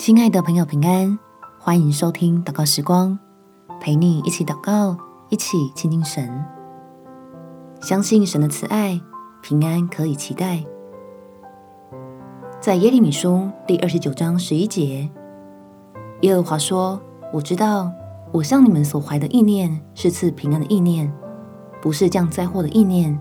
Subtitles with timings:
[0.00, 1.18] 亲爱的朋友，平安！
[1.58, 3.18] 欢迎收听祷告时光，
[3.78, 4.96] 陪你一起祷告，
[5.28, 6.42] 一起亲近神。
[7.82, 8.98] 相信神的慈爱，
[9.42, 10.64] 平安可以期待。
[12.58, 15.06] 在耶利米书第二十九章十一节，
[16.22, 16.98] 耶和华说
[17.30, 17.92] ：“我知道，
[18.32, 21.12] 我向你们所怀的意念是赐平安的意念，
[21.82, 23.20] 不是降灾祸的意念，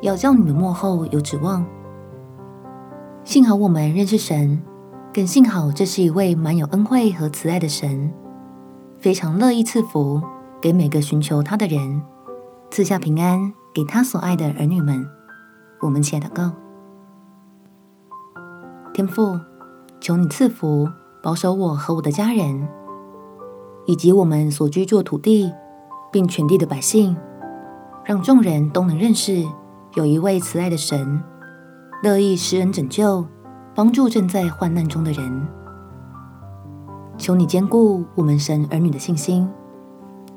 [0.00, 1.62] 要叫你们末后有指望。”
[3.24, 4.62] 幸好我们认识神，
[5.14, 8.10] 更幸好这是一位满有恩惠和慈爱的神，
[8.98, 10.18] 非常乐意赐福
[10.58, 12.00] 给每个寻求他的人，
[12.70, 15.06] 赐下平安给他所爱的儿女们。
[15.82, 16.52] 我们起来祷告。
[18.94, 19.38] 天父，
[20.00, 20.88] 求你赐福，
[21.22, 22.66] 保守我和我的家人，
[23.84, 25.52] 以及我们所居住土地，
[26.10, 27.14] 并全地的百姓，
[28.02, 29.44] 让众人都能认识
[29.92, 31.22] 有一位慈爱的神，
[32.02, 33.26] 乐意施恩拯救，
[33.74, 35.48] 帮助正在患难中的人。
[37.16, 39.48] 求你坚固我们神儿女的信心，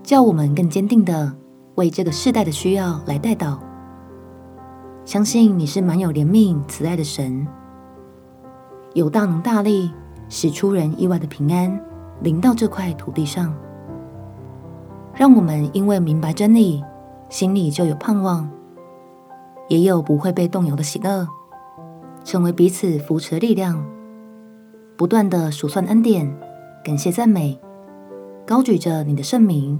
[0.03, 1.33] 叫我们更坚定地
[1.75, 3.57] 为这个世代的需要来代祷。
[5.03, 7.47] 相信你是满有怜悯慈爱的神。
[8.93, 9.91] 有大能大力，
[10.29, 11.79] 使出人意外的平安
[12.21, 13.53] 临到这块土地上，
[15.13, 16.83] 让我们因为明白真理，
[17.29, 18.49] 心里就有盼望，
[19.67, 21.27] 也有不会被动摇的喜乐，
[22.35, 23.81] 成为彼此扶持的力量，
[24.97, 26.29] 不断的数算恩典，
[26.83, 27.57] 感谢赞美，
[28.45, 29.79] 高举着你的圣名，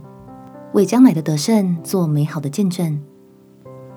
[0.72, 3.02] 为将来的得胜做美好的见证。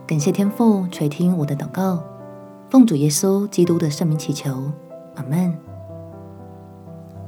[0.09, 2.03] 感谢天父垂听我的祷告，
[2.69, 4.73] 奉主耶稣基督的圣名祈求。
[5.15, 5.57] 阿门。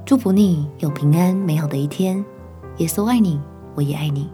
[0.04, 2.24] 祝福你有平安美好的一天。
[2.78, 3.40] 耶稣爱你，
[3.76, 4.28] 我也爱你。